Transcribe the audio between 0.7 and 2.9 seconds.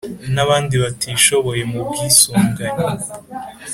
batishoboye mu bwisungane